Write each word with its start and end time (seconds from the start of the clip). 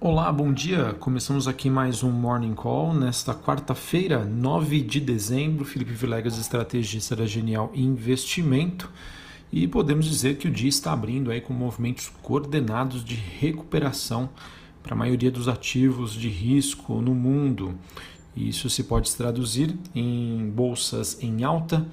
Olá, 0.00 0.30
bom 0.30 0.52
dia. 0.52 0.94
Começamos 1.00 1.48
aqui 1.48 1.68
mais 1.68 2.04
um 2.04 2.12
Morning 2.12 2.54
Call 2.54 2.94
nesta 2.94 3.34
quarta-feira, 3.34 4.24
9 4.24 4.80
de 4.80 5.00
dezembro. 5.00 5.64
Felipe 5.64 5.90
Vilegas, 5.90 6.38
estrategista 6.38 7.16
da 7.16 7.26
Genial 7.26 7.72
Investimento. 7.74 8.88
E 9.50 9.66
podemos 9.66 10.06
dizer 10.06 10.36
que 10.36 10.46
o 10.46 10.52
dia 10.52 10.68
está 10.68 10.92
abrindo 10.92 11.32
aí 11.32 11.40
com 11.40 11.52
movimentos 11.52 12.12
coordenados 12.22 13.04
de 13.04 13.16
recuperação 13.16 14.30
para 14.84 14.94
a 14.94 14.96
maioria 14.96 15.32
dos 15.32 15.48
ativos 15.48 16.12
de 16.12 16.28
risco 16.28 17.02
no 17.02 17.12
mundo. 17.12 17.74
Isso 18.36 18.70
se 18.70 18.84
pode 18.84 19.12
traduzir 19.16 19.76
em 19.92 20.48
bolsas 20.48 21.20
em 21.20 21.42
alta, 21.42 21.84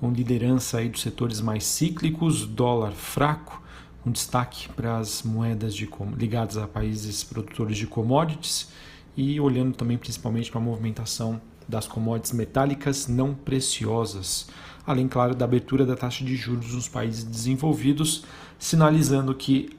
com 0.00 0.10
liderança 0.10 0.78
aí 0.78 0.88
dos 0.88 1.00
setores 1.00 1.40
mais 1.40 1.62
cíclicos, 1.62 2.44
dólar 2.44 2.90
fraco, 2.90 3.61
um 4.04 4.10
destaque 4.10 4.68
para 4.70 4.98
as 4.98 5.22
moedas 5.22 5.74
de, 5.74 5.88
ligadas 6.16 6.56
a 6.56 6.66
países 6.66 7.22
produtores 7.22 7.76
de 7.76 7.86
commodities 7.86 8.68
e 9.16 9.38
olhando 9.40 9.74
também 9.74 9.98
principalmente 9.98 10.50
para 10.50 10.60
a 10.60 10.64
movimentação 10.64 11.40
das 11.68 11.86
commodities 11.86 12.32
metálicas 12.32 13.06
não 13.06 13.34
preciosas, 13.34 14.48
além, 14.86 15.06
claro, 15.06 15.34
da 15.34 15.44
abertura 15.44 15.86
da 15.86 15.94
taxa 15.94 16.24
de 16.24 16.34
juros 16.34 16.74
nos 16.74 16.88
países 16.88 17.22
desenvolvidos, 17.22 18.24
sinalizando 18.58 19.34
que 19.34 19.70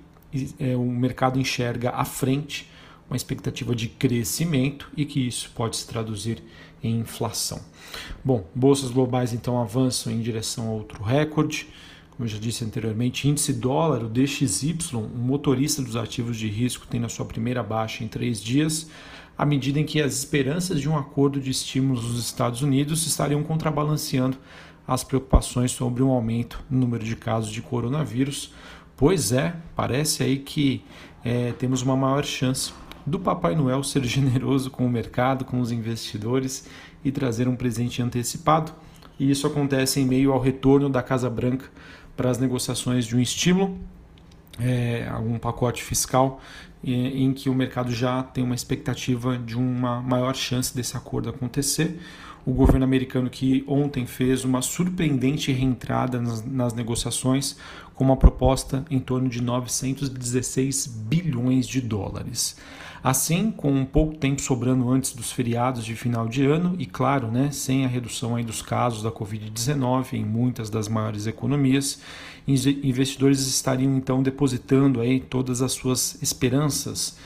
é, 0.59 0.75
o 0.75 0.85
mercado 0.85 1.39
enxerga 1.39 1.91
à 1.91 2.05
frente 2.05 2.71
uma 3.09 3.17
expectativa 3.17 3.75
de 3.75 3.87
crescimento 3.89 4.89
e 4.95 5.05
que 5.05 5.27
isso 5.27 5.51
pode 5.53 5.75
se 5.77 5.87
traduzir 5.87 6.41
em 6.81 6.99
inflação. 6.99 7.61
Bom, 8.23 8.45
bolsas 8.55 8.91
globais 8.91 9.33
então 9.33 9.61
avançam 9.61 10.11
em 10.11 10.21
direção 10.21 10.67
a 10.67 10.71
outro 10.71 11.03
recorde 11.03 11.67
como 12.15 12.25
eu 12.25 12.31
já 12.31 12.37
disse 12.37 12.63
anteriormente, 12.63 13.27
índice 13.27 13.51
dólar, 13.51 14.03
o 14.03 14.07
DXY, 14.07 14.77
um 14.93 15.07
motorista 15.17 15.81
dos 15.81 15.95
ativos 15.95 16.37
de 16.37 16.47
risco, 16.47 16.85
tem 16.85 16.99
na 16.99 17.09
sua 17.09 17.25
primeira 17.25 17.63
baixa 17.63 18.03
em 18.03 18.07
três 18.07 18.39
dias, 18.39 18.87
à 19.35 19.43
medida 19.43 19.79
em 19.79 19.83
que 19.83 19.99
as 19.99 20.13
esperanças 20.13 20.79
de 20.79 20.87
um 20.87 20.95
acordo 20.95 21.41
de 21.41 21.49
estímulos 21.49 22.03
nos 22.03 22.19
Estados 22.19 22.61
Unidos 22.61 23.07
estariam 23.07 23.41
contrabalanceando 23.41 24.37
as 24.87 25.03
preocupações 25.03 25.71
sobre 25.71 26.03
um 26.03 26.11
aumento 26.11 26.63
no 26.69 26.81
número 26.81 27.03
de 27.03 27.15
casos 27.15 27.51
de 27.51 27.63
coronavírus. 27.63 28.53
Pois 28.95 29.31
é, 29.31 29.55
parece 29.75 30.21
aí 30.21 30.37
que 30.37 30.83
é, 31.25 31.51
temos 31.53 31.81
uma 31.81 31.97
maior 31.97 32.23
chance 32.23 32.73
do 33.07 33.17
Papai 33.17 33.55
Noel 33.55 33.83
ser 33.83 34.03
generoso 34.05 34.69
com 34.69 34.85
o 34.85 34.89
mercado, 34.89 35.45
com 35.45 35.59
os 35.59 35.71
investidores 35.71 36.69
e 37.03 37.11
trazer 37.11 37.47
um 37.47 37.55
presente 37.55 38.03
antecipado. 38.03 38.71
E 39.19 39.31
isso 39.31 39.47
acontece 39.47 39.99
em 39.99 40.05
meio 40.05 40.31
ao 40.31 40.39
retorno 40.39 40.89
da 40.89 41.01
Casa 41.01 41.29
Branca 41.29 41.71
para 42.15 42.29
as 42.29 42.37
negociações 42.37 43.05
de 43.05 43.15
um 43.15 43.19
estímulo, 43.19 43.77
é, 44.59 45.07
algum 45.09 45.37
pacote 45.39 45.83
fiscal, 45.83 46.41
em 46.83 47.31
que 47.33 47.49
o 47.49 47.53
mercado 47.53 47.91
já 47.93 48.21
tem 48.21 48.43
uma 48.43 48.55
expectativa 48.55 49.37
de 49.37 49.55
uma 49.55 50.01
maior 50.01 50.35
chance 50.35 50.75
desse 50.75 50.97
acordo 50.97 51.29
acontecer. 51.29 51.97
O 52.45 52.51
governo 52.51 52.83
americano 52.83 53.29
que 53.29 53.63
ontem 53.65 54.05
fez 54.05 54.43
uma 54.43 54.61
surpreendente 54.61 55.49
reentrada 55.53 56.19
nas, 56.19 56.45
nas 56.45 56.73
negociações 56.73 57.55
com 57.95 58.03
uma 58.03 58.17
proposta 58.17 58.83
em 58.89 58.99
torno 58.99 59.29
de 59.29 59.41
916 59.41 60.87
bilhões 60.87 61.65
de 61.65 61.79
dólares. 61.79 62.57
Assim, 63.03 63.51
com 63.51 63.69
um 63.69 63.83
pouco 63.83 64.15
tempo 64.15 64.41
sobrando 64.41 64.89
antes 64.89 65.13
dos 65.13 65.29
feriados 65.29 65.83
de 65.83 65.93
final 65.93 66.25
de 66.25 66.45
ano 66.45 66.73
e, 66.79 66.85
claro, 66.85 67.29
né, 67.29 67.51
sem 67.51 67.83
a 67.83 67.87
redução 67.87 68.37
aí 68.37 68.45
dos 68.45 68.61
casos 68.61 69.03
da 69.03 69.11
Covid-19 69.11 70.13
em 70.13 70.23
muitas 70.23 70.69
das 70.69 70.87
maiores 70.87 71.27
economias, 71.27 71.99
investidores 72.47 73.45
estariam 73.45 73.97
então 73.97 74.23
depositando 74.23 75.01
aí 75.01 75.19
todas 75.19 75.61
as 75.61 75.73
suas 75.73 76.17
esperanças, 76.21 77.17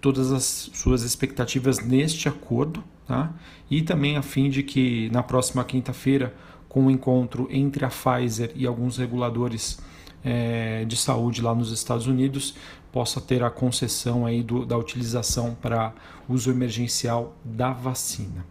todas 0.00 0.30
as 0.30 0.70
suas 0.72 1.02
expectativas 1.02 1.80
neste 1.80 2.28
acordo, 2.28 2.84
tá? 3.04 3.32
E 3.68 3.82
também 3.82 4.16
a 4.16 4.22
fim 4.22 4.48
de 4.48 4.62
que 4.62 5.10
na 5.10 5.22
próxima 5.24 5.64
quinta-feira, 5.64 6.32
com 6.68 6.82
o 6.82 6.84
um 6.84 6.90
encontro 6.92 7.48
entre 7.50 7.84
a 7.84 7.88
Pfizer 7.88 8.52
e 8.54 8.68
alguns 8.68 8.98
reguladores 8.98 9.80
é, 10.24 10.84
de 10.84 10.96
saúde 10.96 11.42
lá 11.42 11.54
nos 11.54 11.72
Estados 11.72 12.06
Unidos 12.06 12.54
possa 12.94 13.20
ter 13.20 13.42
a 13.42 13.50
concessão 13.50 14.24
aí 14.24 14.40
do, 14.40 14.64
da 14.64 14.78
utilização 14.78 15.56
para 15.60 15.92
uso 16.28 16.48
emergencial 16.48 17.36
da 17.44 17.72
vacina. 17.72 18.46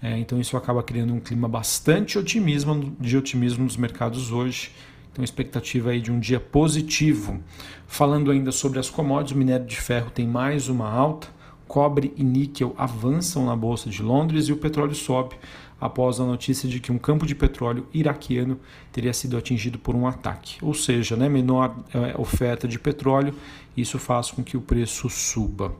É, 0.00 0.18
então 0.18 0.40
isso 0.40 0.56
acaba 0.56 0.82
criando 0.82 1.12
um 1.12 1.20
clima 1.20 1.46
bastante 1.46 2.18
otimismo, 2.18 2.96
de 2.98 3.14
otimismo 3.14 3.62
nos 3.62 3.76
mercados 3.76 4.32
hoje. 4.32 4.70
Então 5.12 5.22
expectativa 5.22 5.90
aí 5.90 6.00
de 6.00 6.10
um 6.10 6.18
dia 6.18 6.40
positivo. 6.40 7.42
Falando 7.86 8.30
ainda 8.30 8.50
sobre 8.50 8.78
as 8.78 8.88
commodities, 8.88 9.36
o 9.36 9.38
minério 9.38 9.66
de 9.66 9.76
ferro 9.76 10.10
tem 10.10 10.26
mais 10.26 10.70
uma 10.70 10.90
alta, 10.90 11.28
cobre 11.68 12.10
e 12.16 12.24
níquel 12.24 12.74
avançam 12.78 13.44
na 13.44 13.54
bolsa 13.54 13.90
de 13.90 14.02
Londres 14.02 14.48
e 14.48 14.52
o 14.54 14.56
petróleo 14.56 14.94
sobe 14.94 15.34
após 15.80 16.20
a 16.20 16.24
notícia 16.24 16.68
de 16.68 16.80
que 16.80 16.92
um 16.92 16.98
campo 16.98 17.26
de 17.26 17.34
petróleo 17.34 17.86
iraquiano 17.92 18.58
teria 18.92 19.12
sido 19.12 19.36
atingido 19.36 19.78
por 19.78 19.94
um 19.94 20.06
ataque. 20.06 20.56
Ou 20.62 20.72
seja, 20.72 21.16
né, 21.16 21.28
menor 21.28 21.76
é, 21.92 22.14
oferta 22.18 22.66
de 22.66 22.78
petróleo, 22.78 23.34
isso 23.76 23.98
faz 23.98 24.30
com 24.30 24.42
que 24.42 24.56
o 24.56 24.60
preço 24.60 25.08
suba. 25.10 25.72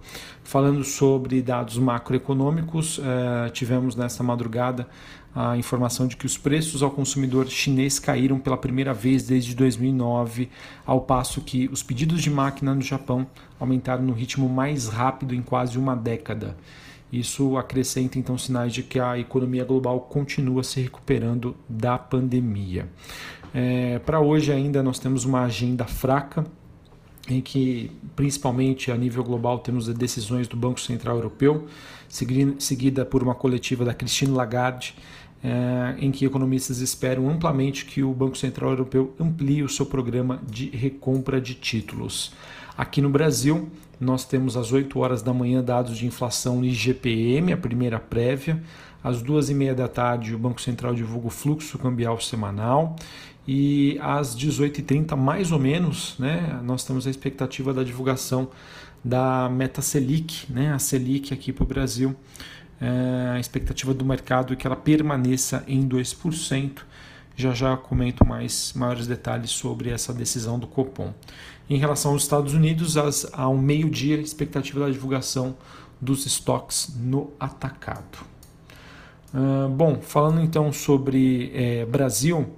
Falando 0.43 0.83
sobre 0.85 1.41
dados 1.41 1.79
macroeconômicos, 1.79 3.01
é, 3.03 3.49
tivemos 3.51 3.97
nesta 3.97 4.23
madrugada 4.23 4.87
a 5.35 5.57
informação 5.57 6.07
de 6.07 6.17
que 6.17 6.27
os 6.27 6.39
preços 6.39 6.83
ao 6.83 6.91
consumidor 6.91 7.49
chinês 7.49 7.99
caíram 7.99 8.39
pela 8.39 8.57
primeira 8.57 8.95
vez 8.95 9.25
desde 9.25 9.55
2009, 9.55 10.49
ao 10.87 11.01
passo 11.01 11.41
que 11.41 11.69
os 11.73 11.83
pedidos 11.83 12.23
de 12.23 12.31
máquina 12.31 12.73
no 12.73 12.83
Japão 12.83 13.27
aumentaram 13.59 14.05
no 14.05 14.13
ritmo 14.13 14.49
mais 14.49 14.87
rápido 14.87 15.35
em 15.35 15.43
quase 15.43 15.77
uma 15.77 15.97
década. 15.97 16.57
Isso 17.15 17.57
acrescenta 17.57 18.19
então 18.19 18.37
sinais 18.37 18.73
de 18.73 18.83
que 18.83 18.99
a 18.99 19.17
economia 19.17 19.65
global 19.65 20.01
continua 20.01 20.65
se 20.65 20.81
recuperando 20.81 21.57
da 21.69 21.97
pandemia. 21.97 22.89
É, 23.55 24.01
Para 24.01 24.21
hoje 24.21 24.51
ainda 24.51 24.83
nós 24.83 24.99
temos 24.99 25.25
uma 25.25 25.43
agenda 25.43 25.85
fraca, 25.85 26.45
em 27.29 27.41
que 27.41 27.93
principalmente 28.17 28.91
a 28.91 28.97
nível 28.97 29.23
global 29.23 29.61
temos 29.61 29.89
as 29.89 29.95
decisões 29.95 30.49
do 30.49 30.57
Banco 30.57 30.81
Central 30.81 31.17
Europeu, 31.17 31.67
seguida 32.59 33.05
por 33.05 33.23
uma 33.23 33.35
coletiva 33.35 33.85
da 33.85 33.95
Christine 33.95 34.33
Lagarde, 34.33 34.97
é, 35.43 35.95
em 35.99 36.11
que 36.11 36.25
economistas 36.25 36.81
esperam 36.81 37.31
amplamente 37.31 37.85
que 37.85 38.03
o 38.03 38.13
Banco 38.13 38.37
Central 38.37 38.71
Europeu 38.71 39.15
amplie 39.21 39.63
o 39.63 39.69
seu 39.69 39.87
programa 39.87 40.43
de 40.51 40.69
recompra 40.71 41.41
de 41.41 41.55
títulos. 41.55 42.33
Aqui 42.77 43.01
no 43.01 43.09
Brasil, 43.09 43.71
nós 44.01 44.25
temos 44.25 44.57
às 44.57 44.73
8 44.73 44.99
horas 44.99 45.23
da 45.23 45.33
manhã 45.33 45.63
dados 45.63 45.97
de 45.97 46.07
inflação 46.07 46.57
no 46.57 46.65
IGPM, 46.65 47.53
a 47.53 47.57
primeira 47.57 48.01
prévia. 48.01 48.61
Às 49.03 49.23
duas 49.23 49.49
e 49.49 49.55
meia 49.55 49.75
da 49.75 49.87
tarde, 49.87 50.35
o 50.35 50.39
Banco 50.39 50.61
Central 50.61 50.93
divulga 50.93 51.29
o 51.29 51.31
fluxo 51.31 51.79
cambial 51.79 52.21
semanal. 52.21 52.97
E 53.47 53.97
às 54.01 54.37
18h30, 54.37 55.15
mais 55.15 55.53
ou 55.53 55.59
menos, 55.61 56.17
né, 56.19 56.59
nós 56.65 56.85
temos 56.85 57.07
a 57.07 57.11
expectativa 57.11 57.73
da 57.73 57.85
divulgação 57.85 58.49
da 59.05 59.49
meta 59.49 59.81
Selic, 59.81 60.51
né, 60.51 60.73
a 60.73 60.79
Selic 60.79 61.33
aqui 61.33 61.53
para 61.53 61.63
o 61.63 61.67
Brasil. 61.67 62.17
É, 62.81 63.35
a 63.37 63.39
expectativa 63.39 63.95
do 63.95 64.05
mercado 64.05 64.53
é 64.53 64.57
que 64.57 64.67
ela 64.67 64.75
permaneça 64.75 65.63
em 65.69 65.87
2%. 65.87 66.81
Já 67.37 67.53
já 67.53 67.77
comento 67.77 68.25
mais 68.25 68.73
maiores 68.75 69.07
detalhes 69.07 69.51
sobre 69.51 69.91
essa 69.91 70.13
decisão 70.15 70.59
do 70.59 70.67
Copom. 70.67 71.13
Em 71.69 71.79
relação 71.79 72.13
aos 72.13 72.23
Estados 72.23 72.53
Unidos, 72.53 72.97
às, 72.97 73.27
ao 73.33 73.57
meio-dia, 73.57 74.17
expectativa 74.17 74.81
da 74.81 74.91
divulgação 74.91 75.57
dos 76.01 76.27
estoques 76.27 76.95
no 76.97 77.33
atacado. 77.41 78.19
Uh, 79.33 79.69
bom, 79.69 80.01
falando 80.01 80.41
então 80.41 80.73
sobre 80.73 81.51
é, 81.55 81.85
Brasil, 81.87 82.51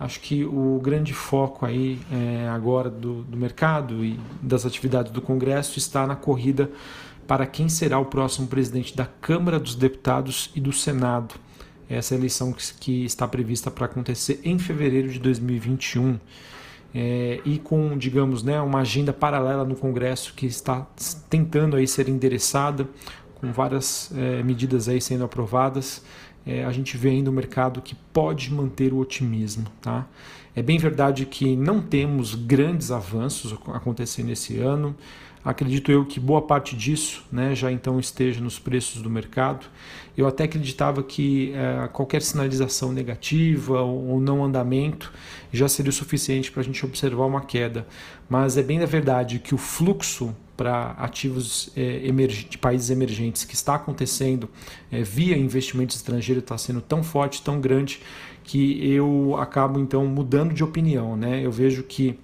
acho 0.00 0.20
que 0.20 0.44
o 0.44 0.80
grande 0.82 1.12
foco 1.12 1.64
aí 1.64 2.00
é, 2.10 2.48
agora 2.48 2.90
do, 2.90 3.22
do 3.22 3.36
mercado 3.36 4.04
e 4.04 4.18
das 4.42 4.66
atividades 4.66 5.12
do 5.12 5.22
Congresso 5.22 5.78
está 5.78 6.06
na 6.06 6.16
corrida 6.16 6.70
para 7.26 7.46
quem 7.46 7.68
será 7.68 7.98
o 7.98 8.06
próximo 8.06 8.46
presidente 8.46 8.96
da 8.96 9.06
Câmara 9.06 9.60
dos 9.60 9.74
Deputados 9.74 10.50
e 10.54 10.60
do 10.60 10.72
Senado 10.72 11.34
essa 11.88 12.14
eleição 12.14 12.54
que 12.80 13.04
está 13.04 13.26
prevista 13.28 13.70
para 13.70 13.86
acontecer 13.86 14.40
em 14.44 14.58
fevereiro 14.58 15.08
de 15.08 15.18
2021. 15.18 16.18
É, 16.94 17.40
e 17.44 17.58
com, 17.58 17.98
digamos, 17.98 18.44
né, 18.44 18.60
uma 18.60 18.80
agenda 18.80 19.12
paralela 19.12 19.64
no 19.64 19.74
Congresso 19.74 20.32
que 20.34 20.46
está 20.46 20.86
tentando 21.28 21.76
aí 21.76 21.88
ser 21.88 22.08
endereçada, 22.08 22.88
com 23.34 23.52
várias 23.52 24.12
é, 24.16 24.42
medidas 24.44 24.88
aí 24.88 25.00
sendo 25.00 25.24
aprovadas, 25.24 26.04
é, 26.46 26.64
a 26.64 26.70
gente 26.70 26.96
vê 26.96 27.10
ainda 27.10 27.30
um 27.30 27.34
mercado 27.34 27.82
que 27.82 27.96
pode 28.12 28.52
manter 28.52 28.92
o 28.92 28.98
otimismo. 28.98 29.66
Tá? 29.80 30.06
É 30.54 30.62
bem 30.62 30.78
verdade 30.78 31.26
que 31.26 31.56
não 31.56 31.80
temos 31.80 32.34
grandes 32.34 32.90
avanços 32.90 33.52
acontecendo 33.52 34.30
esse 34.30 34.58
ano. 34.58 34.94
Acredito 35.44 35.92
eu 35.92 36.06
que 36.06 36.18
boa 36.18 36.40
parte 36.40 36.74
disso 36.74 37.22
né, 37.30 37.54
já 37.54 37.70
então 37.70 38.00
esteja 38.00 38.40
nos 38.40 38.58
preços 38.58 39.02
do 39.02 39.10
mercado. 39.10 39.66
Eu 40.16 40.26
até 40.26 40.44
acreditava 40.44 41.02
que 41.02 41.52
é, 41.54 41.86
qualquer 41.88 42.22
sinalização 42.22 42.92
negativa 42.92 43.82
ou 43.82 44.18
não 44.20 44.42
andamento 44.42 45.12
já 45.52 45.68
seria 45.68 45.90
o 45.90 45.92
suficiente 45.92 46.50
para 46.50 46.62
a 46.62 46.64
gente 46.64 46.82
observar 46.84 47.26
uma 47.26 47.42
queda. 47.42 47.86
Mas 48.26 48.56
é 48.56 48.62
bem 48.62 48.82
a 48.82 48.86
verdade 48.86 49.38
que 49.38 49.54
o 49.54 49.58
fluxo 49.58 50.34
para 50.56 50.92
ativos 50.92 51.70
é, 51.76 52.10
de 52.28 52.56
países 52.56 52.88
emergentes 52.88 53.44
que 53.44 53.54
está 53.54 53.74
acontecendo 53.74 54.48
é, 54.90 55.02
via 55.02 55.36
investimentos 55.36 55.96
estrangeiros 55.96 56.42
está 56.42 56.56
sendo 56.56 56.80
tão 56.80 57.02
forte, 57.02 57.42
tão 57.42 57.60
grande, 57.60 58.00
que 58.44 58.86
eu 58.92 59.36
acabo 59.38 59.78
então 59.78 60.06
mudando 60.06 60.54
de 60.54 60.62
opinião. 60.64 61.16
Né? 61.16 61.44
Eu 61.44 61.50
vejo 61.50 61.82
que 61.82 62.18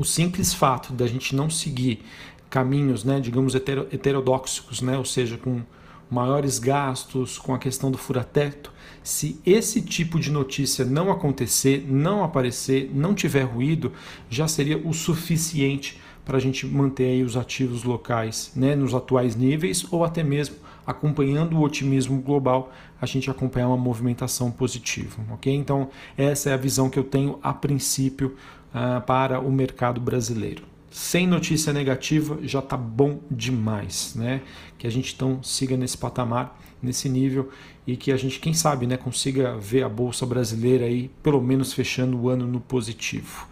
o 0.00 0.04
simples 0.04 0.54
fato 0.54 0.94
da 0.94 1.06
gente 1.06 1.36
não 1.36 1.50
seguir 1.50 2.02
caminhos, 2.50 3.04
né, 3.04 3.20
digamos, 3.20 3.54
heterodoxos, 3.54 4.82
né, 4.82 4.98
ou 4.98 5.04
seja, 5.04 5.38
com 5.38 5.62
maiores 6.10 6.58
gastos, 6.58 7.38
com 7.38 7.54
a 7.54 7.58
questão 7.58 7.90
do 7.90 7.96
furateto, 7.96 8.72
se 9.02 9.40
esse 9.46 9.80
tipo 9.80 10.18
de 10.18 10.30
notícia 10.30 10.84
não 10.84 11.10
acontecer, 11.10 11.86
não 11.88 12.24
aparecer, 12.24 12.90
não 12.92 13.14
tiver 13.14 13.44
ruído, 13.44 13.92
já 14.28 14.48
seria 14.48 14.76
o 14.76 14.92
suficiente 14.92 15.98
para 16.24 16.36
a 16.36 16.40
gente 16.40 16.66
manter 16.66 17.24
os 17.24 17.36
ativos 17.36 17.84
locais 17.84 18.52
né, 18.54 18.74
nos 18.74 18.94
atuais 18.94 19.36
níveis 19.36 19.86
ou 19.90 20.04
até 20.04 20.22
mesmo 20.22 20.56
acompanhando 20.86 21.56
o 21.56 21.62
otimismo 21.62 22.20
global, 22.20 22.72
a 23.00 23.06
gente 23.06 23.30
acompanhar 23.30 23.68
uma 23.68 23.76
movimentação 23.76 24.50
positiva? 24.50 25.22
Então 25.46 25.88
essa 26.16 26.50
é 26.50 26.52
a 26.52 26.56
visão 26.56 26.90
que 26.90 26.98
eu 26.98 27.04
tenho 27.04 27.38
a 27.42 27.52
princípio 27.52 28.36
uh, 28.74 29.00
para 29.02 29.40
o 29.40 29.50
mercado 29.50 30.00
brasileiro. 30.00 30.69
Sem 30.90 31.24
notícia 31.24 31.72
negativa 31.72 32.38
já 32.42 32.58
está 32.58 32.76
bom 32.76 33.20
demais, 33.30 34.14
né? 34.16 34.42
Que 34.76 34.88
a 34.88 34.90
gente 34.90 35.14
então 35.14 35.40
siga 35.40 35.76
nesse 35.76 35.96
patamar, 35.96 36.60
nesse 36.82 37.08
nível 37.08 37.48
e 37.86 37.96
que 37.96 38.10
a 38.10 38.16
gente, 38.16 38.40
quem 38.40 38.52
sabe, 38.52 38.86
né, 38.86 38.96
consiga 38.96 39.56
ver 39.56 39.84
a 39.84 39.88
bolsa 39.88 40.26
brasileira 40.26 40.84
aí 40.86 41.10
pelo 41.22 41.40
menos 41.40 41.72
fechando 41.72 42.18
o 42.18 42.28
ano 42.28 42.46
no 42.46 42.60
positivo. 42.60 43.46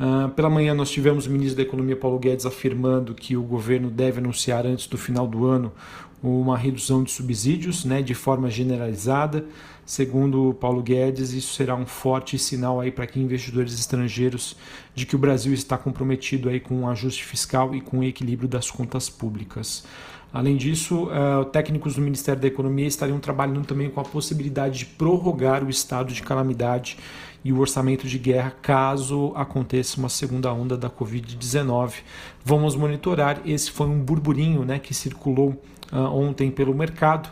Uh, 0.00 0.28
pela 0.30 0.50
manhã 0.50 0.74
nós 0.74 0.90
tivemos 0.90 1.26
o 1.26 1.30
ministro 1.30 1.56
da 1.56 1.62
Economia 1.62 1.96
Paulo 1.96 2.18
Guedes 2.18 2.46
afirmando 2.46 3.14
que 3.14 3.36
o 3.36 3.42
governo 3.42 3.90
deve 3.90 4.18
anunciar 4.18 4.66
antes 4.66 4.86
do 4.86 4.98
final 4.98 5.28
do 5.28 5.46
ano 5.46 5.72
uma 6.22 6.56
redução 6.56 7.02
de 7.02 7.10
subsídios 7.10 7.84
né, 7.84 8.00
de 8.00 8.14
forma 8.14 8.48
generalizada. 8.48 9.44
Segundo 9.84 10.54
Paulo 10.54 10.80
Guedes, 10.80 11.32
isso 11.32 11.54
será 11.54 11.74
um 11.74 11.84
forte 11.84 12.38
sinal 12.38 12.80
aí 12.80 12.92
para 12.92 13.06
que 13.06 13.18
investidores 13.18 13.74
estrangeiros 13.74 14.56
de 14.94 15.04
que 15.04 15.16
o 15.16 15.18
Brasil 15.18 15.52
está 15.52 15.76
comprometido 15.76 16.48
aí 16.48 16.60
com 16.60 16.74
o 16.76 16.80
um 16.82 16.88
ajuste 16.88 17.24
fiscal 17.24 17.74
e 17.74 17.80
com 17.80 17.98
o 17.98 18.04
equilíbrio 18.04 18.48
das 18.48 18.70
contas 18.70 19.08
públicas. 19.08 19.84
Além 20.32 20.56
disso, 20.56 21.08
uh, 21.08 21.44
técnicos 21.46 21.96
do 21.96 22.00
Ministério 22.00 22.40
da 22.40 22.48
Economia 22.48 22.86
estariam 22.86 23.18
trabalhando 23.18 23.66
também 23.66 23.90
com 23.90 24.00
a 24.00 24.04
possibilidade 24.04 24.78
de 24.78 24.86
prorrogar 24.86 25.62
o 25.62 25.68
estado 25.68 26.14
de 26.14 26.22
calamidade 26.22 26.96
e 27.44 27.52
o 27.52 27.58
orçamento 27.58 28.06
de 28.06 28.18
guerra 28.18 28.54
caso 28.62 29.32
aconteça 29.34 29.98
uma 29.98 30.08
segunda 30.08 30.50
onda 30.52 30.76
da 30.76 30.88
Covid-19. 30.88 31.96
Vamos 32.44 32.76
monitorar. 32.76 33.42
Esse 33.44 33.70
foi 33.70 33.88
um 33.88 33.98
burburinho 33.98 34.64
né, 34.64 34.78
que 34.78 34.94
circulou 34.94 35.60
ontem 35.98 36.50
pelo 36.50 36.74
mercado. 36.74 37.30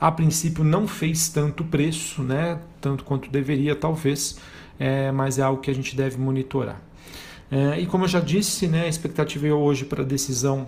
A 0.00 0.10
princípio 0.10 0.64
não 0.64 0.88
fez 0.88 1.28
tanto 1.28 1.62
preço, 1.62 2.22
né, 2.22 2.58
tanto 2.80 3.04
quanto 3.04 3.30
deveria, 3.30 3.76
talvez, 3.76 4.36
é, 4.78 5.12
mas 5.12 5.38
é 5.38 5.42
algo 5.42 5.62
que 5.62 5.70
a 5.70 5.74
gente 5.74 5.94
deve 5.94 6.18
monitorar. 6.18 6.82
É, 7.48 7.78
e 7.78 7.86
como 7.86 8.04
eu 8.04 8.08
já 8.08 8.18
disse, 8.18 8.66
né, 8.66 8.86
a 8.86 8.88
expectativa 8.88 9.46
é 9.46 9.52
hoje 9.52 9.84
para 9.84 10.02
a 10.02 10.04
decisão 10.04 10.66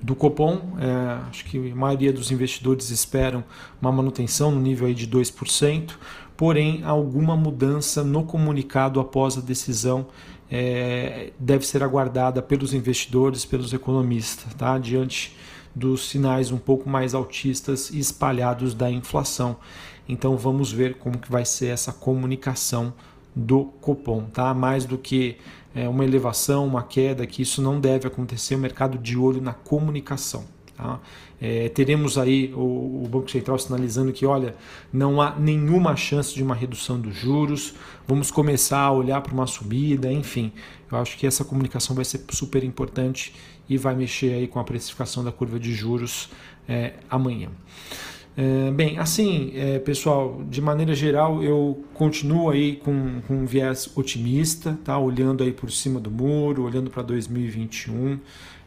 do 0.00 0.14
Copom, 0.14 0.76
é, 0.78 1.28
acho 1.28 1.44
que 1.44 1.70
a 1.70 1.74
maioria 1.74 2.12
dos 2.12 2.30
investidores 2.30 2.90
esperam 2.90 3.44
uma 3.80 3.92
manutenção 3.92 4.50
no 4.50 4.60
nível 4.60 4.86
aí 4.86 4.94
de 4.94 5.06
2%, 5.06 5.92
porém 6.36 6.82
alguma 6.84 7.36
mudança 7.36 8.04
no 8.04 8.22
comunicado 8.22 9.00
após 9.00 9.36
a 9.36 9.40
decisão 9.40 10.06
é, 10.50 11.32
deve 11.38 11.66
ser 11.66 11.82
aguardada 11.82 12.40
pelos 12.40 12.72
investidores, 12.72 13.44
pelos 13.44 13.72
economistas, 13.72 14.54
tá? 14.54 14.78
diante 14.78 15.36
dos 15.76 16.08
sinais 16.08 16.50
um 16.50 16.56
pouco 16.56 16.88
mais 16.88 17.14
altistas 17.14 17.90
e 17.90 17.98
espalhados 17.98 18.72
da 18.72 18.90
inflação. 18.90 19.58
Então 20.08 20.34
vamos 20.34 20.72
ver 20.72 20.94
como 20.94 21.18
que 21.18 21.30
vai 21.30 21.44
ser 21.44 21.66
essa 21.66 21.92
comunicação 21.92 22.94
do 23.34 23.66
Copom, 23.82 24.22
tá? 24.24 24.54
Mais 24.54 24.86
do 24.86 24.96
que 24.96 25.36
é, 25.74 25.86
uma 25.86 26.02
elevação, 26.02 26.66
uma 26.66 26.82
queda, 26.82 27.26
que 27.26 27.42
isso 27.42 27.60
não 27.60 27.78
deve 27.78 28.08
acontecer, 28.08 28.54
o 28.54 28.58
mercado 28.58 28.96
de 28.96 29.18
olho 29.18 29.42
na 29.42 29.52
comunicação. 29.52 30.44
Tá? 30.76 31.00
É, 31.40 31.68
teremos 31.70 32.18
aí 32.18 32.52
o, 32.54 33.04
o, 33.04 33.08
Banco 33.10 33.30
Central 33.30 33.58
sinalizando 33.58 34.12
que, 34.12 34.26
olha, 34.26 34.54
não 34.92 35.20
há 35.20 35.34
nenhuma 35.34 35.96
chance 35.96 36.34
de 36.34 36.42
uma 36.42 36.54
redução 36.54 37.00
dos 37.00 37.14
juros, 37.14 37.74
vamos 38.06 38.30
começar 38.30 38.80
a 38.80 38.92
olhar 38.92 39.20
para 39.20 39.32
uma 39.32 39.46
subida, 39.46 40.12
enfim. 40.12 40.52
Eu 40.90 40.98
acho 40.98 41.16
que 41.16 41.26
essa 41.26 41.44
comunicação 41.44 41.96
vai 41.96 42.04
ser 42.04 42.22
super 42.30 42.62
importante 42.62 43.34
e 43.68 43.76
vai 43.78 43.94
mexer 43.94 44.34
aí 44.34 44.46
com 44.46 44.60
a 44.60 44.64
precificação 44.64 45.24
da 45.24 45.32
curva 45.32 45.58
de 45.58 45.72
juros 45.72 46.28
é, 46.68 46.94
amanhã. 47.08 47.48
É, 48.36 48.70
bem, 48.70 48.98
assim, 48.98 49.52
é, 49.54 49.78
pessoal, 49.78 50.42
de 50.50 50.60
maneira 50.60 50.94
geral, 50.94 51.42
eu 51.42 51.82
continuo 51.94 52.50
aí 52.50 52.76
com, 52.76 53.22
com 53.26 53.34
um 53.34 53.46
viés 53.46 53.90
otimista, 53.96 54.78
tá? 54.84 54.98
olhando 54.98 55.42
aí 55.42 55.52
por 55.52 55.70
cima 55.70 55.98
do 55.98 56.10
muro, 56.10 56.64
olhando 56.64 56.90
para 56.90 57.02
2021. 57.02 58.20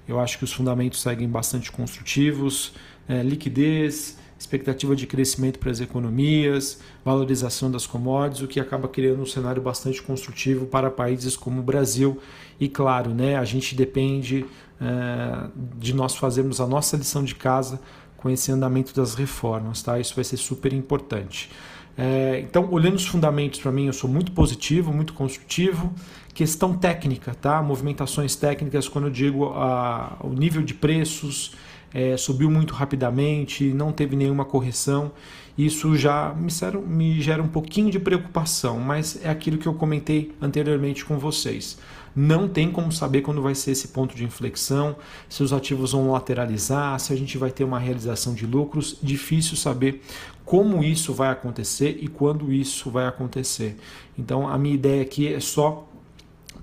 Eu 0.10 0.20
acho 0.20 0.40
que 0.40 0.44
os 0.44 0.52
fundamentos 0.52 1.02
seguem 1.02 1.30
bastante 1.30 1.72
construtivos, 1.72 2.74
é, 3.08 3.22
liquidez, 3.22 4.18
expectativa 4.40 4.96
de 4.96 5.06
crescimento 5.06 5.60
para 5.60 5.70
as 5.70 5.80
economias, 5.80 6.80
valorização 7.06 7.70
das 7.70 7.86
commodities, 7.86 8.42
o 8.42 8.48
que 8.48 8.60
acaba 8.60 8.88
criando 8.88 9.22
um 9.22 9.26
cenário 9.26 9.62
bastante 9.62 10.02
construtivo 10.02 10.66
para 10.66 10.90
países 10.90 11.36
como 11.36 11.60
o 11.60 11.64
Brasil. 11.64 12.20
E 12.60 12.68
claro, 12.68 13.14
né, 13.14 13.36
a 13.36 13.46
gente 13.46 13.76
depende 13.76 14.48
é, 14.82 15.48
de 15.78 15.94
nós 15.94 16.16
fazermos 16.16 16.60
a 16.60 16.66
nossa 16.66 16.98
lição 16.98 17.24
de 17.24 17.36
casa 17.36 17.80
com 18.18 18.32
esse 18.32 18.52
andamento 18.52 18.96
das 18.96 19.14
reformas, 19.14 19.84
tá? 19.84 20.00
Isso 20.00 20.16
vai 20.16 20.24
ser 20.24 20.38
super 20.38 20.74
importante. 20.74 21.52
É, 22.02 22.40
então, 22.40 22.70
olhando 22.72 22.96
os 22.96 23.06
fundamentos 23.06 23.60
para 23.60 23.74
mim, 23.74 23.88
eu 23.88 23.94
sou 23.94 24.10
muito 24.10 24.32
positivo, 24.32 24.94
muito 24.94 25.14
construtivo. 25.14 25.94
Questão 26.34 26.74
técnica, 26.74 27.36
tá? 27.36 27.62
Movimentações 27.62 28.38
técnicas, 28.38 28.88
quando 28.88 29.08
eu 29.08 29.12
digo 29.12 29.50
a, 29.50 30.16
o 30.22 30.30
nível 30.30 30.62
de 30.62 30.74
preços 30.74 31.54
é, 31.94 32.16
subiu 32.16 32.50
muito 32.50 32.74
rapidamente, 32.74 33.66
não 33.74 33.92
teve 33.92 34.16
nenhuma 34.16 34.46
correção. 34.46 35.12
Isso 35.58 35.98
já 35.98 36.34
me, 36.34 36.50
me 36.88 37.22
gera 37.22 37.44
um 37.44 37.48
pouquinho 37.50 37.92
de 37.92 38.00
preocupação, 38.00 38.80
mas 38.80 39.20
é 39.22 39.30
aquilo 39.30 39.58
que 39.58 39.68
eu 39.68 39.74
comentei 39.74 40.32
anteriormente 40.42 41.04
com 41.04 41.18
vocês. 41.18 41.78
Não 42.16 42.48
tem 42.48 42.72
como 42.72 42.92
saber 42.92 43.22
quando 43.22 43.42
vai 43.42 43.56
ser 43.56 43.72
esse 43.72 43.90
ponto 43.90 44.16
de 44.16 44.24
inflexão, 44.24 44.96
se 45.28 45.44
os 45.44 45.54
ativos 45.54 45.92
vão 45.92 46.12
lateralizar, 46.12 47.00
se 47.00 47.14
a 47.14 47.16
gente 47.16 47.38
vai 47.38 47.52
ter 47.52 47.64
uma 47.64 47.80
realização 47.80 48.34
de 48.34 48.46
lucros. 48.46 48.98
Difícil 49.02 49.56
saber 49.56 50.02
como 50.46 50.84
isso 50.84 51.14
vai 51.14 51.30
acontecer 51.30 52.00
e 52.02 52.08
quando 52.08 52.52
isso 52.52 52.90
vai 52.90 53.06
acontecer. 53.08 53.78
Então, 54.18 54.48
a 54.48 54.58
minha 54.58 54.76
ideia 54.76 55.02
aqui 55.02 55.32
é 55.32 55.40
só 55.40 55.88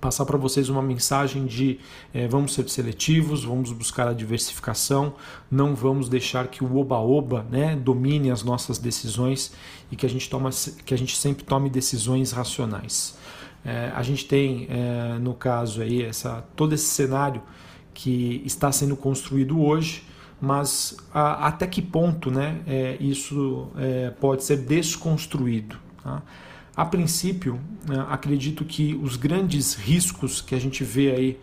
passar 0.00 0.26
para 0.26 0.36
vocês 0.36 0.68
uma 0.68 0.82
mensagem 0.82 1.46
de 1.46 1.78
é, 2.12 2.28
vamos 2.28 2.54
ser 2.54 2.68
seletivos, 2.68 3.44
vamos 3.44 3.72
buscar 3.72 4.08
a 4.08 4.12
diversificação, 4.12 5.14
não 5.50 5.74
vamos 5.74 6.08
deixar 6.08 6.48
que 6.48 6.62
o 6.62 6.76
oba-oba 6.76 7.46
né, 7.50 7.76
domine 7.76 8.30
as 8.30 8.42
nossas 8.42 8.78
decisões 8.78 9.52
e 9.90 9.96
que 9.96 10.06
a 10.06 10.08
gente, 10.08 10.28
toma, 10.28 10.50
que 10.84 10.94
a 10.94 10.98
gente 10.98 11.16
sempre 11.16 11.44
tome 11.44 11.70
decisões 11.70 12.32
racionais. 12.32 13.16
É, 13.66 13.90
a 13.96 14.02
gente 14.02 14.24
tem, 14.26 14.68
é, 14.70 15.18
no 15.18 15.34
caso, 15.34 15.82
aí, 15.82 16.00
essa, 16.00 16.44
todo 16.54 16.72
esse 16.72 16.86
cenário 16.86 17.42
que 17.92 18.40
está 18.46 18.70
sendo 18.70 18.96
construído 18.96 19.60
hoje, 19.60 20.04
mas 20.40 20.96
a, 21.12 21.48
até 21.48 21.66
que 21.66 21.82
ponto 21.82 22.30
né, 22.30 22.60
é, 22.64 22.96
isso 23.00 23.68
é, 23.76 24.10
pode 24.20 24.44
ser 24.44 24.58
desconstruído? 24.58 25.76
Tá? 26.00 26.22
A 26.76 26.84
princípio, 26.84 27.58
é, 27.90 27.98
acredito 28.08 28.64
que 28.64 28.94
os 29.02 29.16
grandes 29.16 29.74
riscos 29.74 30.40
que 30.40 30.54
a 30.54 30.60
gente 30.60 30.84
vê 30.84 31.10
aí 31.10 31.40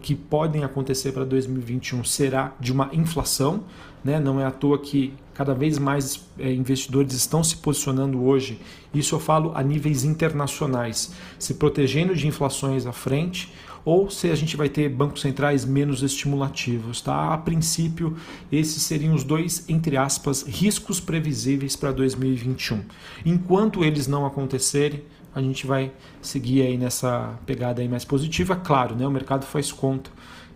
que 0.00 0.14
podem 0.14 0.64
acontecer 0.64 1.12
para 1.12 1.24
2021 1.24 2.02
será 2.02 2.52
de 2.58 2.72
uma 2.72 2.88
inflação, 2.94 3.64
né? 4.02 4.18
não 4.18 4.40
é 4.40 4.44
à 4.46 4.50
toa 4.50 4.78
que 4.78 5.12
cada 5.38 5.54
vez 5.54 5.78
mais 5.78 6.20
é, 6.36 6.52
investidores 6.52 7.12
estão 7.12 7.44
se 7.44 7.58
posicionando 7.58 8.20
hoje, 8.24 8.58
isso 8.92 9.14
eu 9.14 9.20
falo 9.20 9.52
a 9.54 9.62
níveis 9.62 10.02
internacionais, 10.02 11.14
se 11.38 11.54
protegendo 11.54 12.12
de 12.12 12.26
inflações 12.26 12.86
à 12.86 12.92
frente, 12.92 13.54
ou 13.84 14.10
se 14.10 14.32
a 14.32 14.34
gente 14.34 14.56
vai 14.56 14.68
ter 14.68 14.88
bancos 14.88 15.20
centrais 15.20 15.64
menos 15.64 16.02
estimulativos. 16.02 17.00
Tá? 17.00 17.32
A 17.32 17.38
princípio, 17.38 18.16
esses 18.50 18.82
seriam 18.82 19.14
os 19.14 19.22
dois, 19.22 19.64
entre 19.68 19.96
aspas, 19.96 20.42
riscos 20.42 20.98
previsíveis 20.98 21.76
para 21.76 21.92
2021. 21.92 22.82
Enquanto 23.24 23.84
eles 23.84 24.08
não 24.08 24.26
acontecerem, 24.26 25.04
a 25.32 25.40
gente 25.40 25.68
vai 25.68 25.92
seguir 26.20 26.62
aí 26.62 26.76
nessa 26.76 27.38
pegada 27.46 27.80
aí 27.80 27.86
mais 27.86 28.04
positiva. 28.04 28.56
Claro, 28.56 28.96
né, 28.96 29.06
o 29.06 29.10
mercado 29.12 29.46
faz 29.46 29.70
conta 29.70 30.10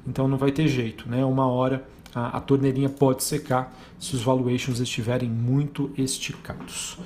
então 0.07 0.27
não 0.27 0.37
vai 0.37 0.51
ter 0.51 0.67
jeito, 0.67 1.09
né? 1.09 1.25
Uma 1.25 1.47
hora 1.47 1.85
a, 2.15 2.39
a 2.39 2.41
torneirinha 2.41 2.89
pode 2.89 3.23
secar 3.23 3.75
se 3.99 4.15
os 4.15 4.23
valuations 4.23 4.81
estiverem 4.81 5.29
muito 5.29 5.91
esticados. 5.97 6.99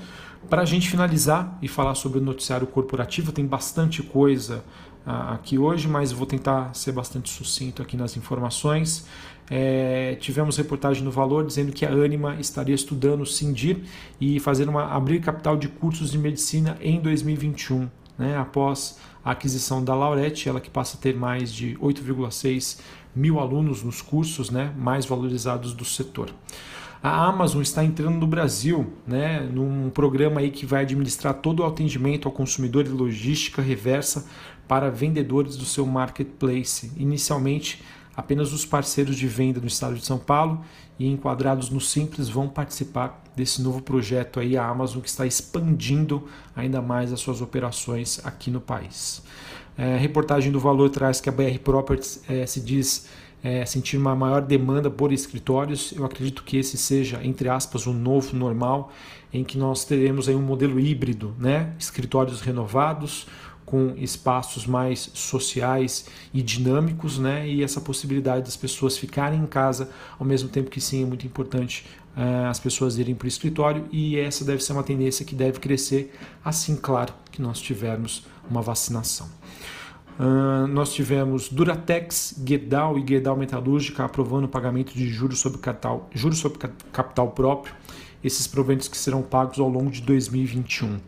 Para 0.49 0.63
a 0.63 0.65
gente 0.65 0.89
finalizar 0.89 1.59
e 1.61 1.69
falar 1.69 1.95
sobre 1.95 2.19
o 2.19 2.23
noticiário 2.23 2.67
corporativo, 2.67 3.33
tem 3.33 3.45
bastante 3.45 4.03
coisa 4.03 4.65
aqui 5.07 5.57
hoje, 5.57 5.87
mas 5.87 6.11
vou 6.11 6.27
tentar 6.27 6.75
ser 6.75 6.91
bastante 6.93 7.31
sucinto 7.31 7.81
aqui 7.81 7.97
nas 7.97 8.17
informações. 8.17 9.07
É, 9.49 10.17
tivemos 10.17 10.57
reportagem 10.57 11.05
no 11.05 11.11
Valor 11.13 11.47
dizendo 11.47 11.71
que 11.71 11.87
a 11.87 11.91
Anima 11.91 12.35
estaria 12.41 12.75
estudando 12.75 13.25
Sindir 13.25 13.79
e 14.21 14.41
fazer 14.41 14.69
uma 14.69 14.87
abrir 14.87 15.21
capital 15.21 15.57
de 15.57 15.69
cursos 15.69 16.11
de 16.11 16.19
medicina 16.19 16.77
em 16.81 17.01
2021, 17.01 17.89
né, 18.19 18.37
após 18.37 18.99
a 19.25 19.31
aquisição 19.31 19.85
da 19.85 19.95
Laurette, 19.95 20.49
ela 20.49 20.61
que 20.61 20.71
passa 20.71 20.97
a 20.97 21.01
ter 21.01 21.15
mais 21.15 21.53
de 21.53 21.77
8,6 21.77 22.81
mil 23.17 23.41
alunos 23.41 23.83
nos 23.83 24.03
cursos 24.03 24.51
né, 24.51 24.73
mais 24.77 25.07
valorizados 25.07 25.73
do 25.73 25.85
setor. 25.85 26.31
A 27.03 27.27
Amazon 27.27 27.63
está 27.63 27.85
entrando 27.85 28.17
no 28.17 28.27
Brasil, 28.27 28.93
né, 29.07 29.41
num 29.41 29.91
programa 29.91 30.41
aí 30.41 30.51
que 30.51 30.67
vai 30.67 30.83
administrar 30.83 31.35
todo 31.35 31.61
o 31.61 31.67
atendimento 31.67 32.29
ao 32.29 32.33
consumidor 32.33 32.87
e 32.87 32.91
logística 32.91 33.63
reversa 33.63 34.27
para 34.67 34.91
vendedores 34.91 35.57
do 35.57 35.65
seu 35.65 35.87
marketplace. 35.87 36.93
Inicialmente, 36.97 37.83
apenas 38.17 38.53
os 38.53 38.67
parceiros 38.67 39.17
de 39.17 39.29
venda 39.29 39.61
no 39.61 39.67
estado 39.67 39.95
de 39.95 40.05
São 40.05 40.19
Paulo 40.19 40.65
e 40.99 41.07
enquadrados 41.07 41.71
no 41.71 41.81
Simples 41.81 42.29
vão 42.29 42.49
participar 42.49 43.23
desse 43.37 43.63
novo 43.63 43.83
projeto 43.83 44.41
aí, 44.41 44.57
a 44.57 44.67
Amazon 44.67 45.03
que 45.03 45.09
está 45.09 45.27
expandindo 45.27 46.27
ainda 46.55 46.81
mais 46.81 47.13
as 47.13 47.21
suas 47.21 47.41
operações 47.43 48.21
aqui 48.25 48.51
no 48.51 48.61
país. 48.61 49.23
É, 49.77 49.97
reportagem 49.97 50.51
do 50.51 50.59
Valor 50.59 50.91
traz 50.91 51.21
que 51.21 51.29
a 51.29 51.33
BR 51.33 51.59
Properties 51.63 52.23
é, 52.29 52.47
se 52.47 52.61
diz 52.61 53.09
é, 53.43 53.65
sentir 53.65 53.97
uma 53.97 54.17
maior 54.17 54.41
demanda 54.41 54.91
por 54.91 55.13
escritórios. 55.13 55.93
Eu 55.97 56.05
acredito 56.05 56.43
que 56.43 56.57
esse 56.57 56.77
seja, 56.77 57.21
entre 57.23 57.49
aspas, 57.49 57.87
o 57.87 57.93
novo 57.93 58.35
normal, 58.35 58.93
em 59.33 59.45
que 59.45 59.59
nós 59.59 59.85
teremos 59.85 60.29
aí 60.29 60.35
um 60.35 60.43
modelo 60.43 60.81
híbrido, 60.81 61.35
né? 61.39 61.75
escritórios 61.79 62.41
renovados, 62.41 63.27
com 63.67 63.95
espaços 63.97 64.65
mais 64.65 65.11
sociais 65.13 66.07
e 66.33 66.41
dinâmicos, 66.41 67.19
né? 67.19 67.49
E 67.49 67.65
essa 67.65 67.81
possibilidade 67.81 68.45
das 68.45 68.57
pessoas 68.57 68.97
ficarem 68.97 69.41
em 69.41 69.47
casa, 69.47 69.91
ao 70.21 70.25
mesmo 70.25 70.49
tempo 70.49 70.71
que 70.71 70.81
sim 70.81 71.03
é 71.03 71.07
muito 71.07 71.27
importante 71.27 71.85
uh, 72.17 72.47
as 72.49 72.61
pessoas 72.61 72.97
irem 72.97 73.17
para 73.17 73.27
o 73.27 73.29
escritório 73.29 73.85
e 73.91 74.17
essa 74.19 74.45
deve 74.45 74.63
ser 74.63 74.73
uma 74.73 74.85
tendência 74.85 75.27
que 75.27 75.35
deve 75.35 75.59
crescer, 75.59 76.15
assim, 76.45 76.77
claro, 76.77 77.13
que 77.33 77.43
nós 77.43 77.61
tivermos 77.61 78.25
uma 78.51 78.63
vacinação. 78.63 79.29
Uh, 80.19 80.67
nós 80.69 80.95
tivemos 80.95 81.51
Duratex, 81.51 82.41
Gerdau 82.45 82.99
e 82.99 83.07
Gerdau 83.07 83.37
Metalúrgica 83.37 84.05
aprovando 84.05 84.45
o 84.45 84.49
pagamento 84.49 84.95
de 84.95 85.07
juros 85.09 85.39
sobre 85.39 85.59
capital, 85.59 86.09
juros 86.15 86.39
sobre 86.39 86.59
capital 86.91 87.33
próprio, 87.33 87.75
esses 88.25 88.47
proventos 88.47 88.89
que 88.89 88.97
serão 88.97 89.23
pagos 89.23 89.59
ao 89.59 89.69
longo 89.69 89.91
de 89.91 90.01
2021. 90.01 90.99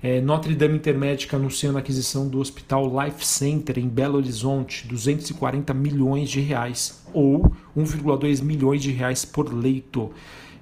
É, 0.00 0.20
Notre 0.20 0.54
Dame 0.54 0.76
Intermédica 0.76 1.36
anunciando 1.36 1.76
a 1.76 1.80
aquisição 1.80 2.28
do 2.28 2.38
Hospital 2.38 2.84
Life 3.02 3.26
Center 3.26 3.78
em 3.78 3.88
Belo 3.88 4.16
Horizonte, 4.16 4.86
240 4.86 5.74
milhões 5.74 6.30
de 6.30 6.40
reais, 6.40 7.02
ou 7.12 7.42
1,2 7.76 8.42
milhões 8.42 8.82
de 8.82 8.92
reais 8.92 9.24
por 9.24 9.52
leito. 9.52 10.12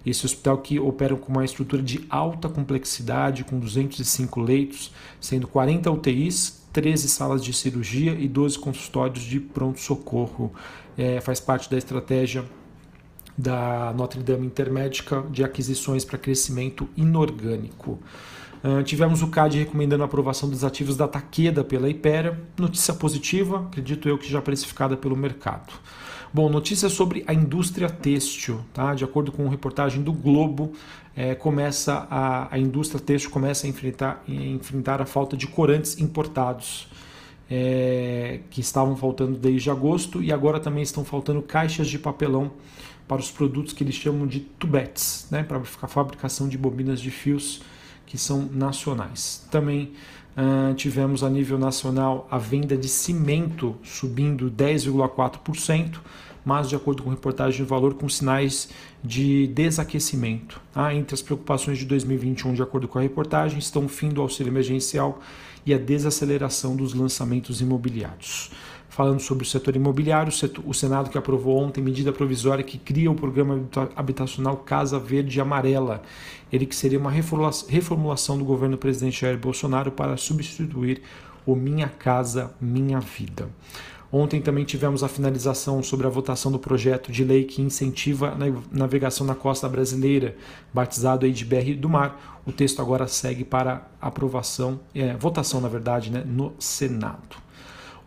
Esse 0.07 0.25
hospital 0.25 0.59
que 0.59 0.79
opera 0.79 1.17
com 1.17 1.33
uma 1.33 1.45
estrutura 1.45 1.83
de 1.83 2.07
alta 2.09 2.49
complexidade, 2.49 3.43
com 3.43 3.59
205 3.59 4.41
leitos, 4.41 4.93
sendo 5.21 5.49
40 5.49 5.91
UTIs, 5.91 6.63
13 6.73 7.09
salas 7.09 7.45
de 7.45 7.53
cirurgia 7.53 8.13
e 8.13 8.29
12 8.29 8.59
consultórios 8.61 9.25
de 9.25 9.41
pronto-socorro. 9.41 10.53
É, 10.97 11.21
faz 11.21 11.41
parte 11.41 11.69
da 11.69 11.77
estratégia 11.77 12.45
da 13.37 13.93
Notre 13.97 14.23
Dame 14.23 14.47
Intermédica 14.47 15.23
de 15.31 15.45
aquisições 15.45 16.05
para 16.05 16.17
crescimento 16.17 16.89
inorgânico. 16.97 17.99
Uh, 18.65 18.83
tivemos 18.83 19.23
o 19.23 19.29
CAD 19.29 19.59
recomendando 19.59 20.03
a 20.03 20.07
aprovação 20.07 20.49
dos 20.49 20.65
ativos 20.65 20.97
da 20.97 21.07
Taqueda 21.07 21.63
pela 21.63 21.89
Ipera. 21.89 22.41
Notícia 22.59 22.95
positiva, 22.95 23.61
acredito 23.61 24.09
eu 24.09 24.17
que 24.17 24.29
já 24.31 24.41
precificada 24.41 24.97
pelo 24.97 25.17
mercado. 25.17 25.73
Bom, 26.37 26.50
notícia 26.50 26.90
sobre 26.90 27.25
a 27.26 27.33
indústria 27.33 27.88
têxtil, 27.88 28.61
tá? 28.75 28.95
De 28.95 29.02
acordo 29.02 29.33
com 29.33 29.49
reportagem 29.49 30.02
do 30.02 30.12
Globo, 30.12 30.75
é, 31.16 31.35
começa 31.35 32.07
a, 32.11 32.55
a 32.55 32.59
indústria 32.59 33.00
têxtil 33.00 33.31
começa 33.31 33.66
a 33.66 33.71
enfrentar, 33.71 34.23
a 34.28 34.31
enfrentar 34.31 35.00
a 35.00 35.07
falta 35.07 35.35
de 35.35 35.47
corantes 35.47 35.99
importados. 35.99 36.88
É, 37.49 38.40
que 38.50 38.61
estavam 38.61 38.97
faltando 38.97 39.38
desde 39.38 39.71
agosto 39.71 40.21
e 40.23 40.31
agora 40.31 40.59
também 40.61 40.83
estão 40.83 41.05
faltando 41.05 41.40
caixas 41.40 41.87
de 41.88 41.99
papelão 41.99 42.50
para 43.09 43.21
os 43.21 43.31
produtos 43.31 43.73
que 43.73 43.83
eles 43.85 43.95
chamam 43.95 44.26
de 44.26 44.40
tubetes, 44.40 45.28
né, 45.31 45.45
para 45.45 45.59
a 45.59 45.87
fabricação 45.87 46.49
de 46.49 46.59
bobinas 46.59 47.00
de 47.00 47.11
fios 47.11 47.62
que 48.05 48.19
são 48.19 48.49
nacionais. 48.52 49.47
Também 49.50 49.93
uh, 50.37 50.75
tivemos 50.75 51.25
a 51.25 51.31
nível 51.31 51.59
nacional 51.59 52.26
a 52.31 52.38
venda 52.38 52.76
de 52.76 52.88
cimento 52.88 53.76
subindo 53.83 54.50
10,4%, 54.50 55.99
mas 56.45 56.69
de 56.69 56.76
acordo 56.76 57.02
com 57.02 57.11
reportagem 57.11 57.64
de 57.64 57.69
valor 57.69 57.95
com 57.95 58.09
sinais 58.09 58.69
de 59.02 59.49
desaquecimento. 59.49 60.61
Ah, 60.75 60.95
entre 60.95 61.14
as 61.14 61.23
preocupações 61.23 61.78
de 61.78 61.85
2021, 61.87 62.55
de 62.55 62.62
acordo 62.62 62.87
com 62.87 62.99
a 62.99 63.02
reportagem, 63.02 63.59
estão 63.59 63.87
o 63.87 63.88
fim 63.88 64.11
do 64.11 64.21
auxílio 64.21 64.52
emergencial 64.52 65.21
e 65.64 65.75
a 65.75 65.78
desaceleração 65.78 66.76
dos 66.76 66.95
lançamentos 66.95 67.61
imobiliários 67.61 68.50
falando 68.97 69.21
sobre 69.21 69.45
o 69.45 69.47
setor 69.47 69.76
imobiliário, 69.76 70.33
o 70.65 70.73
Senado 70.73 71.11
que 71.11 71.19
aprovou 71.19 71.59
ontem 71.59 71.83
medida 71.83 72.15
provisória 72.15 72.65
que 72.65 72.79
cria 72.79 73.11
o 73.11 73.15
programa 73.15 73.62
habitacional 73.95 74.57
Casa 74.57 74.99
Verde 74.99 75.38
Amarela, 75.38 76.00
ele 76.50 76.65
que 76.65 76.75
seria 76.75 76.99
uma 76.99 77.11
reformulação 77.11 78.38
do 78.38 78.45
governo 78.47 78.76
do 78.76 78.81
presidente 78.81 79.21
Jair 79.21 79.37
Bolsonaro 79.37 79.93
para 79.93 80.17
substituir 80.17 81.03
o 81.45 81.55
Minha 81.55 81.91
Casa 81.91 82.55
Minha 82.59 82.99
Vida. 82.99 83.50
Ontem 84.11 84.41
também 84.41 84.65
tivemos 84.65 85.05
a 85.05 85.09
finalização 85.09 85.83
sobre 85.83 86.07
a 86.07 86.11
votação 86.11 86.50
do 86.50 86.59
projeto 86.59 87.12
de 87.12 87.23
lei 87.23 87.45
que 87.45 87.61
incentiva 87.61 88.31
a 88.31 88.75
navegação 88.75 89.26
na 89.26 89.35
costa 89.35 89.69
brasileira, 89.69 90.37
batizado 90.73 91.26
aí 91.26 91.33
de 91.33 91.45
BR 91.45 91.75
do 91.79 91.91
Mar. 91.91 92.41
O 92.47 92.53
texto 92.53 92.81
agora 92.81 93.07
segue 93.07 93.45
para 93.45 93.87
aprovação, 94.00 94.81
é, 94.95 95.15
votação 95.19 95.61
na 95.61 95.69
verdade, 95.69 96.11
né, 96.11 96.25
no 96.25 96.55
Senado. 96.59 97.45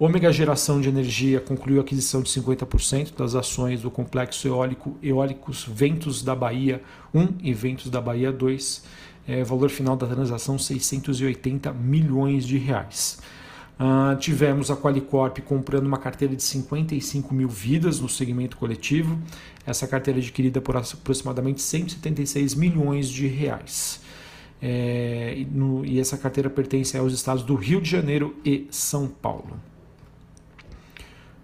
Ômega 0.02 0.32
Geração 0.32 0.80
de 0.80 0.88
Energia 0.88 1.42
concluiu 1.42 1.80
a 1.80 1.82
aquisição 1.82 2.22
de 2.22 2.30
50% 2.30 3.18
das 3.18 3.36
ações 3.36 3.82
do 3.82 3.92
complexo 3.92 4.48
eólico 4.48 4.98
Eólicos 5.04 5.66
Ventos 5.68 6.24
da 6.24 6.34
Bahia 6.34 6.82
1 7.14 7.28
e 7.44 7.54
Ventos 7.54 7.90
da 7.90 8.00
Bahia 8.00 8.32
2. 8.32 8.82
É, 9.28 9.44
valor 9.44 9.70
final 9.70 9.98
da 9.98 10.08
transação 10.08 10.58
680 10.58 11.74
milhões 11.74 12.48
de 12.48 12.58
reais. 12.58 13.20
Uh, 13.78 14.16
tivemos 14.18 14.72
a 14.72 14.78
Qualicorp 14.78 15.40
comprando 15.40 15.86
uma 15.86 15.98
carteira 15.98 16.34
de 16.34 16.44
55 16.44 17.34
mil 17.34 17.50
vidas 17.50 18.00
no 18.00 18.08
segmento 18.08 18.56
coletivo. 18.56 19.20
Essa 19.68 19.86
carteira 19.86 20.20
adquirida 20.20 20.62
por 20.62 20.78
aproximadamente 20.78 21.62
176 21.62 22.56
milhões 22.56 23.10
de 23.10 23.28
reais. 23.28 24.00
É, 24.62 25.46
no, 25.52 25.86
e 25.86 26.00
essa 26.00 26.18
carteira 26.18 26.50
pertence 26.50 26.98
aos 26.98 27.12
estados 27.12 27.44
do 27.44 27.56
Rio 27.56 27.82
de 27.82 27.90
Janeiro 27.90 28.34
e 28.46 28.66
São 28.72 29.06
Paulo. 29.06 29.60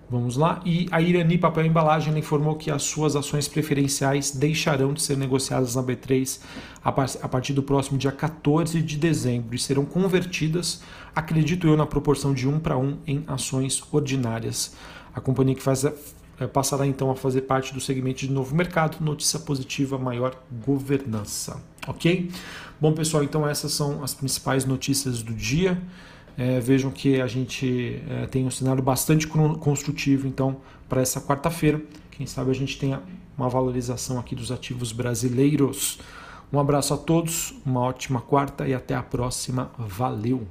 Vamos 0.10 0.38
lá. 0.38 0.62
E 0.64 0.88
a 0.92 1.02
Irani 1.02 1.38
Papel 1.38 1.66
Embalagem 1.66 2.16
informou 2.18 2.56
que 2.56 2.70
as 2.70 2.84
suas 2.84 3.16
ações 3.16 3.48
preferenciais 3.48 4.32
deixarão 4.32 4.94
de 4.94 5.02
ser 5.02 5.18
negociadas 5.18 5.76
na 5.76 5.82
B3 5.82 6.40
a 6.84 7.28
partir 7.28 7.54
do 7.54 7.64
próximo 7.64 7.98
dia 7.98 8.12
14 8.12 8.82
de 8.82 8.98
dezembro 8.98 9.56
e 9.56 9.60
serão 9.60 9.84
convertidas, 9.84 10.82
acredito 11.16 11.68
eu, 11.68 11.76
na 11.76 11.88
proporção 11.88 12.34
de 12.34 12.48
1 12.48 12.60
para 12.60 12.78
1 12.78 12.98
em 13.08 13.24
ações 13.26 13.82
ordinárias. 13.92 14.76
A 15.16 15.20
companhia 15.20 15.56
que 15.56 15.64
faz 15.64 15.84
é, 15.84 16.46
passará 16.46 16.86
então 16.86 17.10
a 17.10 17.16
fazer 17.16 17.42
parte 17.42 17.74
do 17.74 17.80
segmento 17.80 18.20
de 18.20 18.32
novo 18.32 18.56
mercado, 18.56 18.98
notícia 19.04 19.40
positiva, 19.40 19.98
maior 19.98 20.36
governança. 20.66 21.64
Ok? 21.88 22.30
Bom, 22.80 22.94
pessoal, 22.94 23.24
então 23.24 23.48
essas 23.48 23.72
são 23.72 24.04
as 24.04 24.14
principais 24.14 24.66
notícias 24.66 25.24
do 25.24 25.34
dia. 25.34 25.82
É, 26.38 26.60
vejam 26.60 26.92
que 26.92 27.22
a 27.22 27.28
gente 27.28 28.02
é, 28.10 28.28
tem 28.28 28.46
um 28.46 28.52
cenário 28.52 28.84
bastante 28.84 29.28
construtivo 29.28 30.28
então 30.28 30.58
para 30.90 31.02
essa 31.02 31.22
quarta-feira. 31.22 31.82
Quem 32.12 32.26
sabe 32.26 32.52
a 32.52 32.54
gente 32.54 32.78
tenha 32.78 33.02
uma 33.38 33.50
valorização 33.50 34.20
aqui 34.20 34.36
dos 34.36 34.52
ativos 34.52 34.92
brasileiros. 34.92 36.00
Um 36.52 36.60
abraço 36.60 36.94
a 36.94 36.98
todos, 36.98 37.54
uma 37.66 37.82
ótima 37.82 38.22
quarta 38.22 38.68
e 38.68 38.74
até 38.74 38.96
a 38.96 39.04
próxima. 39.04 39.72
Valeu! 39.78 40.48